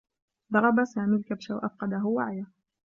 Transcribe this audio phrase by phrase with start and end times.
[0.53, 2.45] ضرب سامي الكبش و أفقده وعيه.